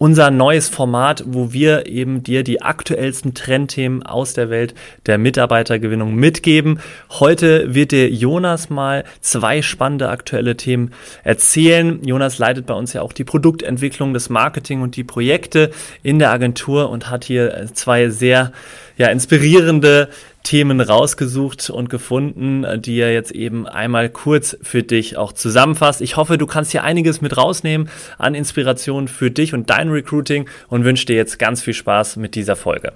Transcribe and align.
unser 0.00 0.30
neues 0.30 0.70
Format, 0.70 1.24
wo 1.26 1.52
wir 1.52 1.84
eben 1.84 2.22
dir 2.22 2.42
die 2.42 2.62
aktuellsten 2.62 3.34
Trendthemen 3.34 4.02
aus 4.02 4.32
der 4.32 4.48
Welt 4.48 4.72
der 5.04 5.18
Mitarbeitergewinnung 5.18 6.14
mitgeben. 6.14 6.80
Heute 7.10 7.74
wird 7.74 7.92
dir 7.92 8.08
Jonas 8.08 8.70
mal 8.70 9.04
zwei 9.20 9.60
spannende 9.60 10.08
aktuelle 10.08 10.56
Themen 10.56 10.94
erzählen. 11.22 12.02
Jonas 12.02 12.38
leitet 12.38 12.64
bei 12.64 12.72
uns 12.72 12.94
ja 12.94 13.02
auch 13.02 13.12
die 13.12 13.24
Produktentwicklung, 13.24 14.14
das 14.14 14.30
Marketing 14.30 14.80
und 14.80 14.96
die 14.96 15.04
Projekte 15.04 15.70
in 16.02 16.18
der 16.18 16.30
Agentur 16.30 16.88
und 16.88 17.10
hat 17.10 17.24
hier 17.24 17.68
zwei 17.74 18.08
sehr 18.08 18.52
ja, 18.96 19.08
inspirierende 19.08 20.08
Themen 20.42 20.80
rausgesucht 20.80 21.70
und 21.70 21.90
gefunden, 21.90 22.66
die 22.80 22.98
er 22.98 23.12
jetzt 23.12 23.30
eben 23.30 23.66
einmal 23.66 24.08
kurz 24.08 24.56
für 24.62 24.82
dich 24.82 25.16
auch 25.16 25.32
zusammenfasst. 25.32 26.00
Ich 26.00 26.16
hoffe, 26.16 26.38
du 26.38 26.46
kannst 26.46 26.72
hier 26.72 26.82
einiges 26.82 27.20
mit 27.20 27.36
rausnehmen 27.36 27.88
an 28.18 28.34
Inspiration 28.34 29.08
für 29.08 29.30
dich 29.30 29.54
und 29.54 29.70
dein 29.70 29.90
Recruiting 29.90 30.48
und 30.68 30.84
wünsche 30.84 31.06
dir 31.06 31.16
jetzt 31.16 31.38
ganz 31.38 31.62
viel 31.62 31.74
Spaß 31.74 32.16
mit 32.16 32.34
dieser 32.34 32.56
Folge. 32.56 32.92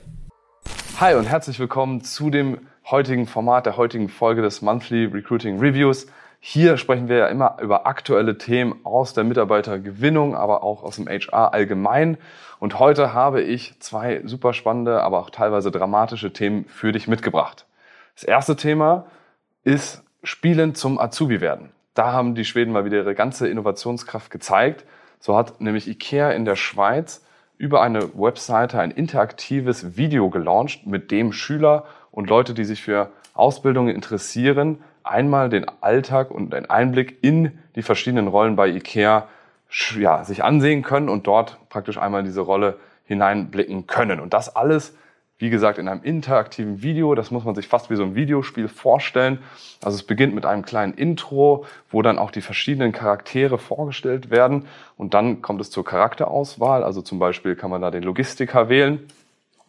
Hi 1.01 1.15
und 1.15 1.27
herzlich 1.27 1.59
willkommen 1.59 2.03
zu 2.03 2.31
dem 2.31 2.59
heutigen 2.91 3.27
Format, 3.27 3.67
der 3.67 3.77
heutigen 3.77 4.09
Folge 4.09 4.43
des 4.43 4.63
Monthly 4.63 5.07
Recruiting 5.07 5.59
Reviews. 5.59 6.07
Hier 6.47 6.77
sprechen 6.77 7.09
wir 7.09 7.17
ja 7.17 7.29
immer 7.29 7.57
über 7.63 7.87
aktuelle 7.87 8.37
Themen 8.37 8.85
aus 8.85 9.15
der 9.15 9.25
Mitarbeitergewinnung, 9.25 10.37
aber 10.37 10.63
auch 10.63 10.83
aus 10.83 10.97
dem 10.97 11.09
HR 11.09 11.55
allgemein. 11.55 12.19
Und 12.61 12.79
heute 12.79 13.15
habe 13.15 13.41
ich 13.41 13.81
zwei 13.81 14.21
super 14.27 14.53
spannende, 14.53 15.03
aber 15.03 15.21
auch 15.21 15.31
teilweise 15.31 15.71
dramatische 15.71 16.35
Themen 16.35 16.67
für 16.67 16.93
dich 16.93 17.09
mitgebracht. 17.09 17.65
Das 18.15 18.25
erste 18.25 18.57
Thema 18.57 19.07
ist 19.63 20.05
Spielen 20.23 20.75
zum 20.75 20.99
Azubi 20.99 21.41
werden. 21.41 21.71
Da 21.95 22.13
haben 22.13 22.35
die 22.35 22.45
Schweden 22.45 22.73
mal 22.73 22.85
wieder 22.85 22.99
ihre 22.99 23.15
ganze 23.15 23.49
Innovationskraft 23.49 24.31
gezeigt. 24.31 24.85
So 25.21 25.39
hat 25.39 25.63
nämlich 25.63 25.89
IKEA 25.89 26.33
in 26.33 26.45
der 26.45 26.57
Schweiz 26.57 27.25
über 27.57 27.81
eine 27.81 28.11
Webseite 28.19 28.81
ein 28.81 28.91
interaktives 28.91 29.97
Video 29.97 30.29
gelauncht, 30.29 30.87
mit 30.87 31.11
dem 31.11 31.33
Schüler 31.33 31.87
und 32.11 32.29
Leute, 32.29 32.53
die 32.53 32.67
sich 32.67 32.83
für 32.83 33.11
Ausbildungen 33.35 33.95
interessieren, 33.95 34.83
einmal 35.03 35.51
den 35.51 35.67
Alltag 35.81 36.31
und 36.31 36.55
einen 36.55 36.67
Einblick 36.67 37.19
in 37.23 37.59
die 37.77 37.83
verschiedenen 37.83 38.29
Rollen 38.29 38.57
bei 38.57 38.69
IKEA 38.69 39.29
ja, 39.99 40.25
sich 40.25 40.45
ansehen 40.45 40.83
können 40.83 41.09
und 41.09 41.27
dort 41.27 41.59
praktisch 41.69 41.99
einmal 41.99 42.21
in 42.21 42.27
diese 42.27 42.41
Rolle 42.41 42.79
hineinblicken 43.05 43.87
können. 43.87 44.21
Und 44.21 44.33
das 44.33 44.55
alles, 44.55 44.97
wie 45.39 45.51
gesagt, 45.51 45.79
in 45.79 45.89
einem 45.89 46.03
interaktiven 46.03 46.83
Video. 46.83 47.15
Das 47.15 47.31
muss 47.31 47.45
man 47.45 47.55
sich 47.55 47.67
fast 47.67 47.91
wie 47.91 47.97
so 47.97 48.05
ein 48.05 48.15
Videospiel 48.15 48.69
vorstellen. 48.69 49.41
Also 49.83 49.97
es 49.97 50.05
beginnt 50.05 50.35
mit 50.35 50.47
einem 50.47 50.65
kleinen 50.65 50.95
Intro, 50.95 51.67
wo 51.91 52.03
dann 52.03 52.19
auch 52.19 52.31
die 52.31 52.41
verschiedenen 52.41 52.93
Charaktere 52.93 53.59
vorgestellt 53.59 54.31
werden. 54.31 54.67
Und 54.97 55.13
dann 55.13 55.43
kommt 55.43 55.61
es 55.61 55.71
zur 55.71 55.85
Charakterauswahl. 55.85 56.85
Also 56.85 57.03
zum 57.03 57.19
Beispiel 57.19 57.57
kann 57.57 57.71
man 57.71 57.83
da 57.83 57.91
den 57.91 58.05
Logistiker 58.05 58.69
wählen 58.69 59.01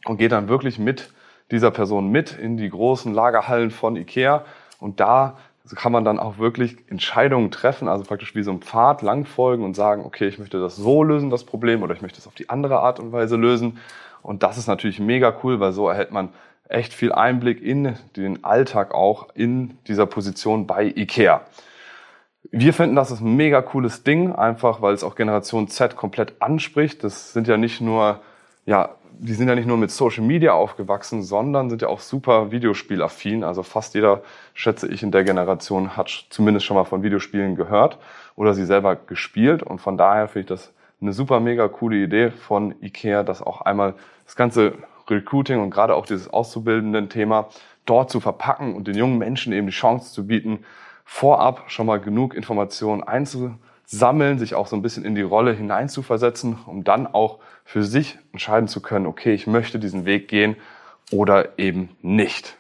und 0.05 0.17
geht 0.17 0.31
dann 0.31 0.47
wirklich 0.47 0.77
mit 0.77 1.11
dieser 1.51 1.71
Person 1.71 2.09
mit 2.11 2.38
in 2.38 2.57
die 2.57 2.69
großen 2.69 3.13
Lagerhallen 3.13 3.71
von 3.71 3.95
IKEA 3.95 4.45
und 4.79 4.99
da 4.99 5.38
kann 5.73 5.91
man 5.91 6.05
dann 6.05 6.20
auch 6.20 6.37
wirklich 6.37 6.77
Entscheidungen 6.89 7.49
treffen, 7.49 7.87
also 7.87 8.03
praktisch 8.03 8.36
wie 8.36 8.43
so 8.43 8.52
ein 8.52 8.61
Pfad 8.61 9.02
langfolgen 9.02 9.65
und 9.65 9.75
sagen, 9.75 10.05
okay, 10.05 10.27
ich 10.27 10.37
möchte 10.37 10.59
das 10.59 10.75
so 10.75 11.02
lösen, 11.02 11.31
das 11.31 11.43
Problem, 11.43 11.81
oder 11.81 11.95
ich 11.95 12.03
möchte 12.03 12.20
es 12.20 12.27
auf 12.27 12.36
die 12.36 12.49
andere 12.49 12.81
Art 12.81 12.99
und 12.99 13.11
Weise 13.11 13.36
lösen. 13.36 13.80
Und 14.21 14.43
das 14.43 14.59
ist 14.59 14.67
natürlich 14.67 14.99
mega 14.99 15.36
cool, 15.43 15.59
weil 15.59 15.71
so 15.71 15.89
erhält 15.89 16.11
man 16.11 16.30
echt 16.70 16.93
viel 16.93 17.11
Einblick 17.11 17.61
in 17.61 17.95
den 18.15 18.43
Alltag 18.43 18.93
auch 18.93 19.30
in 19.33 19.77
dieser 19.87 20.05
Position 20.05 20.67
bei 20.67 20.86
IKEA. 20.86 21.41
Wir 22.52 22.73
finden, 22.73 22.95
das 22.95 23.09
ist 23.09 23.21
ein 23.21 23.36
mega 23.36 23.61
cooles 23.64 24.03
Ding, 24.03 24.33
einfach 24.33 24.81
weil 24.83 24.93
es 24.93 25.03
auch 25.03 25.15
Generation 25.15 25.67
Z 25.67 25.95
komplett 25.95 26.41
anspricht. 26.41 27.03
Das 27.03 27.33
sind 27.33 27.47
ja 27.47 27.58
nicht 27.58 27.81
nur 27.81 28.21
ja, 28.65 28.95
die 29.20 29.33
sind 29.33 29.48
ja 29.48 29.55
nicht 29.55 29.67
nur 29.67 29.77
mit 29.77 29.92
Social 29.92 30.23
Media 30.23 30.53
aufgewachsen, 30.53 31.23
sondern 31.23 31.70
sind 31.70 31.81
ja 31.81 31.87
auch 31.87 31.99
super 31.99 32.52
Videospielaffin. 32.52 33.43
Also 33.43 33.64
fast 33.64 33.95
jeder, 33.95 34.21
schätze 34.53 34.87
ich, 34.87 35.03
in 35.03 35.11
der 35.11 35.23
Generation 35.23 35.98
hat 35.98 36.26
zumindest 36.30 36.65
schon 36.65 36.76
mal 36.76 36.83
von 36.83 37.03
Videospielen 37.03 37.55
gehört 37.55 37.98
oder 38.36 38.53
sie 38.53 38.65
selber 38.65 38.95
gespielt. 38.95 39.64
Und 39.64 39.80
von 39.80 39.98
daher 39.98 40.27
finde 40.27 40.39
ich 40.42 40.45
das 40.48 40.73
eine 41.02 41.14
super 41.14 41.39
mega 41.39 41.67
coole 41.67 41.98
Idee 41.98 42.31
von 42.31 42.76
IKEA, 42.81 43.23
dass 43.23 43.42
auch 43.42 43.61
einmal 43.61 43.95
das 44.26 44.36
ganze 44.36 44.73
Recruiting 45.09 45.61
und 45.61 45.70
gerade 45.70 45.95
auch 45.95 46.05
dieses 46.05 46.27
auszubildenden 46.27 47.09
Thema 47.09 47.49
dort 47.86 48.09
zu 48.09 48.20
verpacken 48.20 48.76
und 48.76 48.87
den 48.87 48.95
jungen 48.95 49.17
Menschen 49.17 49.53
eben 49.53 49.67
die 49.67 49.73
Chance 49.73 50.14
zu 50.14 50.27
bieten, 50.27 50.65
vorab 51.03 51.65
schon 51.67 51.86
mal 51.86 51.99
genug 51.99 52.33
Informationen 52.33 53.03
einzusammeln, 53.03 53.59
sich 53.85 54.55
auch 54.55 54.67
so 54.67 54.75
ein 54.75 54.81
bisschen 54.81 55.05
in 55.05 55.15
die 55.15 55.21
Rolle 55.21 55.53
hineinzuversetzen, 55.53 56.57
um 56.65 56.83
dann 56.83 57.07
auch 57.07 57.39
für 57.63 57.83
sich 57.83 58.17
entscheiden 58.31 58.67
zu 58.67 58.81
können, 58.81 59.05
okay, 59.05 59.33
ich 59.33 59.47
möchte 59.47 59.79
diesen 59.79 60.05
Weg 60.05 60.27
gehen 60.27 60.55
oder 61.11 61.57
eben 61.57 61.89
nicht. 62.01 62.57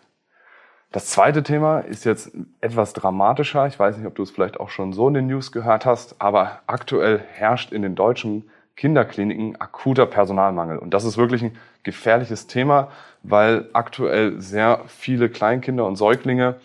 Das 0.91 1.07
zweite 1.07 1.43
Thema 1.43 1.79
ist 1.79 2.05
jetzt 2.05 2.31
etwas 2.61 2.93
dramatischer. 2.93 3.67
Ich 3.67 3.77
weiß 3.77 3.97
nicht, 3.97 4.07
ob 4.07 4.15
du 4.15 4.23
es 4.23 4.31
vielleicht 4.31 4.59
auch 4.59 4.69
schon 4.69 4.93
so 4.93 5.09
in 5.09 5.13
den 5.13 5.27
News 5.27 5.51
gehört 5.51 5.85
hast, 5.85 6.15
aber 6.19 6.61
aktuell 6.67 7.19
herrscht 7.33 7.73
in 7.73 7.81
den 7.81 7.95
deutschen 7.95 8.49
Kinderkliniken 8.77 9.59
akuter 9.59 10.05
Personalmangel. 10.05 10.77
Und 10.77 10.93
das 10.93 11.03
ist 11.03 11.17
wirklich 11.17 11.43
ein 11.43 11.57
gefährliches 11.83 12.47
Thema, 12.47 12.91
weil 13.23 13.69
aktuell 13.73 14.39
sehr 14.39 14.83
viele 14.87 15.29
Kleinkinder 15.29 15.85
und 15.85 15.97
Säuglinge 15.97 16.55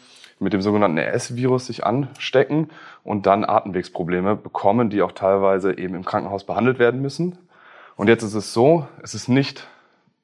mit 0.41 0.53
dem 0.53 0.63
sogenannten 0.63 0.99
RS-Virus 0.99 1.67
sich 1.67 1.85
anstecken 1.85 2.71
und 3.05 3.27
dann 3.27 3.45
Atemwegsprobleme 3.45 4.37
bekommen, 4.37 4.91
die 4.91 5.03
auch 5.03 5.13
teilweise 5.13 5.77
eben 5.79 5.95
im 5.95 6.05
Krankenhaus 6.05 6.45
behandelt 6.45 6.79
werden 6.79 7.03
müssen. 7.03 7.39
Und 7.97 8.09
jetzt 8.09 8.23
ist 8.23 8.35
es 8.35 8.53
so, 8.53 8.89
es 9.03 9.15
ist 9.15 9.29
nicht 9.29 9.69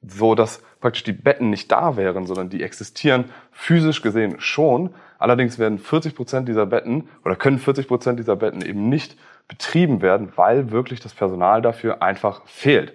so, 0.01 0.35
dass 0.35 0.61
praktisch 0.79 1.03
die 1.03 1.13
Betten 1.13 1.49
nicht 1.49 1.71
da 1.71 1.95
wären, 1.97 2.25
sondern 2.25 2.49
die 2.49 2.63
existieren 2.63 3.25
physisch 3.51 4.01
gesehen 4.01 4.35
schon. 4.39 4.93
Allerdings 5.19 5.59
werden 5.59 5.79
40 5.79 6.15
Prozent 6.15 6.47
dieser 6.47 6.65
Betten 6.65 7.07
oder 7.23 7.35
können 7.35 7.59
40 7.59 7.87
Prozent 7.87 8.19
dieser 8.19 8.35
Betten 8.35 8.61
eben 8.61 8.89
nicht 8.89 9.17
betrieben 9.47 10.01
werden, 10.01 10.33
weil 10.35 10.71
wirklich 10.71 10.99
das 10.99 11.13
Personal 11.13 11.61
dafür 11.61 12.01
einfach 12.01 12.41
fehlt. 12.45 12.93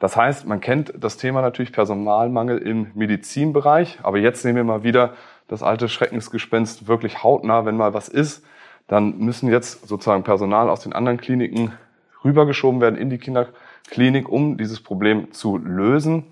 Das 0.00 0.16
heißt, 0.16 0.46
man 0.46 0.60
kennt 0.60 0.94
das 0.98 1.18
Thema 1.18 1.42
natürlich 1.42 1.72
Personalmangel 1.72 2.58
im 2.58 2.90
Medizinbereich, 2.94 3.98
aber 4.02 4.18
jetzt 4.18 4.42
sehen 4.42 4.56
wir 4.56 4.64
mal 4.64 4.82
wieder 4.82 5.12
das 5.46 5.62
alte 5.62 5.88
Schreckensgespenst 5.88 6.88
wirklich 6.88 7.22
hautnah, 7.22 7.66
wenn 7.66 7.76
mal 7.76 7.92
was 7.92 8.08
ist, 8.08 8.44
dann 8.88 9.18
müssen 9.18 9.50
jetzt 9.50 9.86
sozusagen 9.86 10.24
Personal 10.24 10.70
aus 10.70 10.80
den 10.80 10.94
anderen 10.94 11.18
Kliniken 11.18 11.72
rübergeschoben 12.24 12.80
werden 12.80 12.96
in 12.96 13.10
die 13.10 13.18
Kinder 13.18 13.48
Klinik, 13.88 14.28
um 14.28 14.56
dieses 14.56 14.80
Problem 14.80 15.32
zu 15.32 15.58
lösen. 15.58 16.24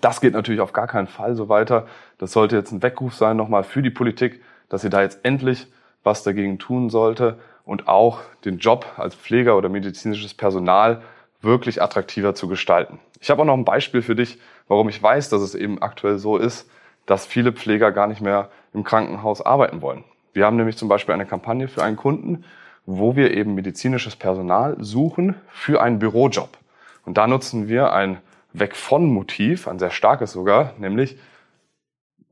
Das 0.00 0.20
geht 0.20 0.34
natürlich 0.34 0.60
auf 0.60 0.72
gar 0.72 0.86
keinen 0.86 1.06
Fall 1.06 1.34
so 1.34 1.48
weiter. 1.48 1.86
Das 2.18 2.32
sollte 2.32 2.56
jetzt 2.56 2.72
ein 2.72 2.82
Weckruf 2.82 3.14
sein 3.14 3.36
nochmal 3.36 3.64
für 3.64 3.80
die 3.80 3.90
Politik, 3.90 4.42
dass 4.68 4.82
sie 4.82 4.90
da 4.90 5.00
jetzt 5.00 5.24
endlich 5.24 5.66
was 6.04 6.24
dagegen 6.24 6.58
tun 6.58 6.90
sollte 6.90 7.38
und 7.64 7.88
auch 7.88 8.20
den 8.44 8.58
Job 8.58 8.86
als 8.96 9.14
Pfleger 9.14 9.56
oder 9.56 9.68
medizinisches 9.68 10.34
Personal 10.34 11.02
wirklich 11.40 11.82
attraktiver 11.82 12.34
zu 12.34 12.48
gestalten. 12.48 12.98
Ich 13.20 13.30
habe 13.30 13.42
auch 13.42 13.46
noch 13.46 13.54
ein 13.54 13.64
Beispiel 13.64 14.02
für 14.02 14.16
dich, 14.16 14.38
warum 14.66 14.88
ich 14.88 15.02
weiß, 15.02 15.28
dass 15.28 15.42
es 15.42 15.54
eben 15.54 15.80
aktuell 15.80 16.18
so 16.18 16.36
ist, 16.36 16.68
dass 17.06 17.26
viele 17.26 17.52
Pfleger 17.52 17.92
gar 17.92 18.06
nicht 18.06 18.20
mehr 18.20 18.50
im 18.74 18.84
Krankenhaus 18.84 19.40
arbeiten 19.40 19.80
wollen. 19.80 20.04
Wir 20.32 20.44
haben 20.44 20.56
nämlich 20.56 20.76
zum 20.76 20.88
Beispiel 20.88 21.14
eine 21.14 21.26
Kampagne 21.26 21.68
für 21.68 21.82
einen 21.82 21.96
Kunden, 21.96 22.44
wo 22.86 23.16
wir 23.16 23.36
eben 23.36 23.54
medizinisches 23.54 24.16
Personal 24.16 24.76
suchen 24.78 25.34
für 25.48 25.80
einen 25.80 25.98
Bürojob. 25.98 26.56
Und 27.04 27.18
da 27.18 27.26
nutzen 27.26 27.68
wir 27.68 27.92
ein 27.92 28.18
Weg 28.52 28.76
von 28.76 29.06
Motiv, 29.06 29.68
ein 29.68 29.78
sehr 29.78 29.90
starkes 29.90 30.32
sogar, 30.32 30.74
nämlich 30.78 31.18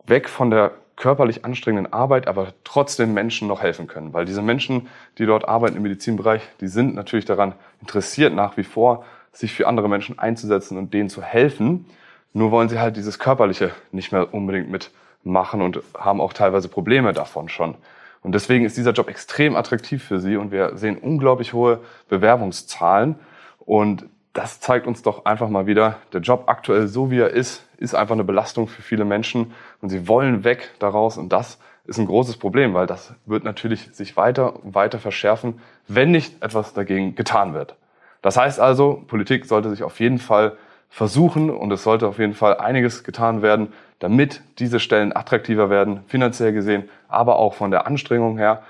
weg 0.07 0.29
von 0.29 0.51
der 0.51 0.73
körperlich 0.97 1.45
anstrengenden 1.45 1.93
Arbeit, 1.93 2.27
aber 2.27 2.55
trotzdem 2.65 3.13
Menschen 3.15 3.49
noch 3.49 3.63
helfen 3.63 3.87
können. 3.87 4.13
Weil 4.15 4.25
diese 4.25 4.43
Menschen, 4.43 4.89
die 5.19 5.27
dort 5.27 5.47
arbeiten 5.47 5.77
im 5.77 5.83
Medizinbereich, 5.83 6.43
die 6.61 6.69
sind 6.69 6.95
natürlich 6.95 7.27
daran 7.27 7.55
interessiert, 7.81 8.35
nach 8.35 8.57
wie 8.57 8.65
vor 8.65 9.05
sich 9.33 9.53
für 9.53 9.67
andere 9.69 9.89
Menschen 9.89 10.19
einzusetzen 10.19 10.79
und 10.79 10.95
denen 10.95 11.11
zu 11.11 11.23
helfen. 11.23 11.87
Nur 12.33 12.51
wollen 12.51 12.69
sie 12.69 12.79
halt 12.79 12.97
dieses 12.97 13.19
Körperliche 13.19 13.71
nicht 13.93 14.11
mehr 14.11 14.33
unbedingt 14.33 14.71
mitmachen 14.71 15.61
und 15.61 15.81
haben 15.97 16.21
auch 16.21 16.33
teilweise 16.33 16.69
Probleme 16.69 17.13
davon 17.13 17.49
schon. 17.49 17.75
Und 18.23 18.35
deswegen 18.35 18.65
ist 18.65 18.77
dieser 18.77 18.93
Job 18.93 19.09
extrem 19.09 19.55
attraktiv 19.55 20.03
für 20.03 20.19
sie 20.19 20.37
und 20.37 20.51
wir 20.51 20.77
sehen 20.77 20.97
unglaublich 20.97 21.53
hohe 21.53 21.81
Bewerbungszahlen. 22.09 23.17
Und 23.61 24.07
das 24.37 24.61
zeigt 24.61 24.87
uns 24.87 25.03
doch 25.03 25.25
einfach 25.25 25.49
mal 25.49 25.67
wieder, 25.67 25.97
der 26.13 26.21
Job 26.21 26.45
aktuell 26.47 26.89
so 26.89 27.11
wie 27.11 27.21
er 27.21 27.31
ist, 27.31 27.67
ist 27.79 27.95
einfach 27.95 28.15
eine 28.15 28.25
Belastung 28.25 28.69
für 28.69 28.83
viele 28.83 29.05
Menschen 29.05 29.53
und 29.81 29.89
sie 29.89 30.09
wollen 30.09 30.45
weg 30.45 30.73
daraus 30.79 31.17
und 31.17 31.31
das 31.31 31.59
ist 31.87 31.99
ein 31.99 32.07
großes 32.07 32.37
Problem, 32.37 32.75
weil 32.75 32.87
das 32.87 33.15
wird 33.25 33.45
natürlich 33.45 33.95
sich 33.95 34.17
weiter 34.17 34.63
und 34.63 34.75
weiter 34.75 34.99
verschärfen, 34.99 35.61
wenn 35.89 36.11
nicht 36.11 36.43
etwas 36.43 36.75
dagegen 36.75 37.15
getan 37.15 37.55
wird. 37.55 37.77
Das 38.21 38.37
heißt 38.37 38.61
also, 38.61 39.05
Politik 39.07 39.47
sollte 39.47 39.71
sich 39.71 39.83
auf 39.83 40.01
jeden 40.01 40.19
Fall 40.19 40.57
versuchen 40.89 41.51
und 41.51 41.73
es 41.73 41.83
sollte 41.83 42.07
auf 42.07 42.19
jeden 42.19 42.35
Fall 42.35 42.59
einiges 42.59 43.05
getan 43.05 43.41
werden, 43.41 43.73
damit 44.01 44.43
diese 44.59 44.81
Stellen 44.81 45.15
attraktiver 45.15 45.71
werden, 45.71 46.01
finanziell 46.09 46.53
gesehen, 46.53 46.89
aber 47.09 47.37
auch 47.37 47.55
von 47.55 47.71
der 47.71 47.87
Anstrengung 47.87 48.37
her. 48.37 48.63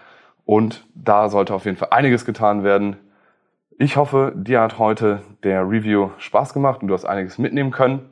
Und 0.44 0.84
da 0.94 1.28
sollte 1.28 1.54
auf 1.54 1.64
jeden 1.64 1.76
Fall 1.76 1.88
einiges 1.90 2.24
getan 2.24 2.62
werden. 2.62 2.96
Ich 3.78 3.98
hoffe, 3.98 4.32
dir 4.34 4.62
hat 4.62 4.78
heute 4.78 5.20
der 5.42 5.68
Review 5.68 6.08
Spaß 6.16 6.54
gemacht 6.54 6.80
und 6.80 6.88
du 6.88 6.94
hast 6.94 7.04
einiges 7.04 7.36
mitnehmen 7.36 7.70
können. 7.70 8.08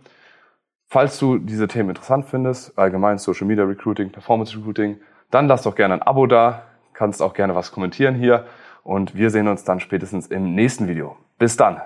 Falls 0.88 1.18
du 1.18 1.38
diese 1.38 1.68
Themen 1.68 1.88
interessant 1.88 2.26
findest, 2.26 2.78
allgemein 2.78 3.16
Social 3.16 3.46
Media 3.46 3.64
Recruiting, 3.64 4.10
Performance 4.10 4.54
Recruiting, 4.54 5.00
dann 5.30 5.48
lass 5.48 5.62
doch 5.62 5.74
gerne 5.74 5.94
ein 5.94 6.02
Abo 6.02 6.26
da, 6.26 6.66
kannst 6.92 7.22
auch 7.22 7.32
gerne 7.32 7.54
was 7.54 7.72
kommentieren 7.72 8.14
hier 8.14 8.44
und 8.82 9.14
wir 9.16 9.30
sehen 9.30 9.48
uns 9.48 9.64
dann 9.64 9.80
spätestens 9.80 10.26
im 10.26 10.54
nächsten 10.54 10.86
Video. 10.86 11.16
Bis 11.38 11.56
dann! 11.56 11.80